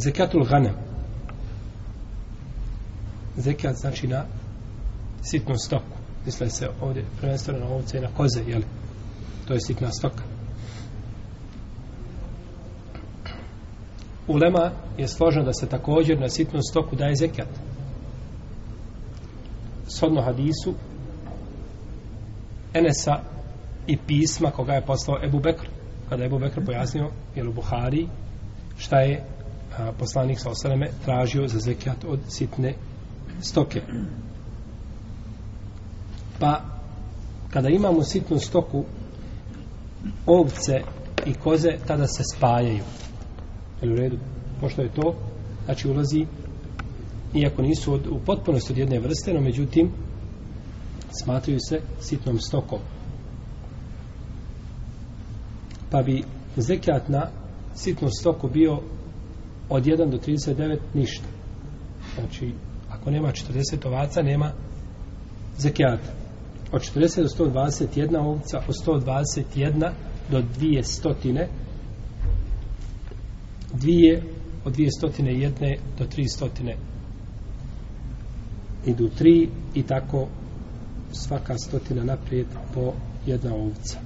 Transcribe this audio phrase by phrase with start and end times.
[0.00, 0.74] Zekatul ganem.
[3.36, 4.24] Zekat znači na
[5.22, 5.96] sitnu stoku.
[6.24, 8.62] Misle se ovdje prvenstveno na ovce i na koze, jel?
[9.46, 10.22] To je sitna stoka.
[14.28, 17.48] Ulema je složeno da se također na sitnu stoku daje zekat.
[19.86, 20.74] Sodno hadisu
[22.74, 23.20] Enesa
[23.86, 25.68] i pisma koga je poslao Ebu Bekr.
[26.08, 28.08] Kada je Ebu Bekr pojasnio, jel u Buhari,
[28.78, 29.24] šta je
[29.78, 32.74] a, poslanik sa osaleme tražio za zekat od sitne
[33.40, 33.82] stoke.
[36.38, 36.60] Pa,
[37.50, 38.84] kada imamo sitnu stoku,
[40.26, 40.80] ovce
[41.26, 42.84] i koze, tada se spajaju.
[43.82, 44.18] Je u redu?
[44.60, 45.14] Pošto je to,
[45.64, 46.26] znači ulazi,
[47.34, 49.90] iako nisu od, u potpunosti od jedne vrste, no međutim,
[51.22, 52.78] smatraju se sitnom stokom.
[55.90, 56.22] Pa bi
[56.56, 57.30] zekijat na
[57.74, 58.80] sitnu stoku bio
[59.70, 61.26] od 1 do 39 ništa.
[62.14, 62.52] Znači,
[62.90, 64.52] ako nema 40 ovaca, nema
[65.58, 66.12] zekijata.
[66.72, 69.90] Od 40 do 121 ovca, od 121
[70.30, 71.46] do 200
[73.72, 74.22] dvije
[74.64, 76.74] od 201 do 300
[78.86, 80.28] idu tri i tako
[81.12, 82.92] svaka stotina naprijed po
[83.26, 83.98] jedna ovca.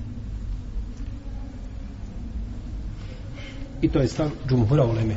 [3.83, 5.17] I to je stav džumhura uleme.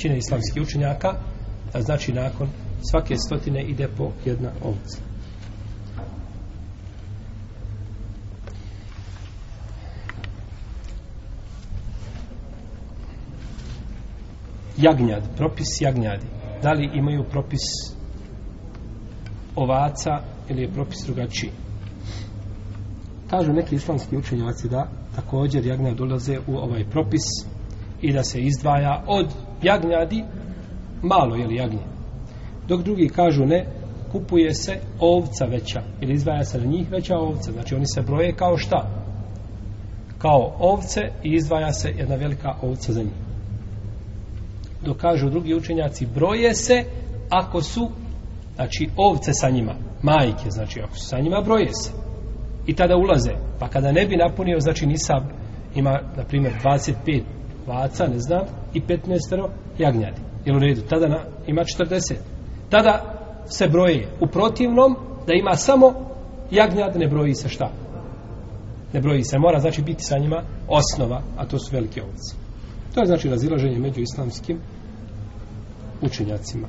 [0.00, 1.08] Čine islamskih učenjaka,
[1.72, 2.48] a znači nakon
[2.90, 4.98] svake stotine ide po jedna ovca.
[14.76, 16.26] Jagnjad, propis jagnjadi.
[16.62, 17.60] Da li imaju propis
[19.56, 20.10] ovaca
[20.48, 21.50] ili je propis drugačiji?
[23.30, 27.22] Kažu neki islamski učenjaci da također jagnjad ulaze u ovaj propis
[28.02, 29.26] i da se izdvaja od
[29.62, 30.24] jagnjadi
[31.02, 31.84] malo je li jagnje?
[32.68, 33.66] Dok drugi kažu ne
[34.12, 37.52] kupuje se ovca veća ili izdvaja se na njih veća ovca.
[37.52, 38.88] Znači oni se broje kao šta?
[40.18, 43.12] Kao ovce i izdvaja se jedna velika ovca za njih.
[44.84, 46.84] Dok kažu drugi učenjaci broje se
[47.30, 47.90] ako su
[48.54, 51.92] znači ovce sa njima majke znači ako su sa njima broje se.
[52.66, 53.32] I tada ulaze.
[53.58, 55.22] Pa kada ne bi napunio znači nisab
[55.74, 57.22] ima na primjer 25
[57.66, 58.40] vaca, ne znam,
[58.74, 59.48] i 15
[59.78, 60.20] jagnjadi.
[60.44, 60.80] Jel u redu?
[60.88, 62.14] Tada na, ima 40.
[62.70, 65.94] Tada se broje u protivnom da ima samo
[66.50, 67.70] jagnjad, ne broji se šta?
[68.92, 69.38] Ne broji se.
[69.38, 72.34] Mora znači biti sa njima osnova, a to su velike ovce.
[72.94, 74.58] To je znači razilaženje među islamskim
[76.02, 76.68] učenjacima.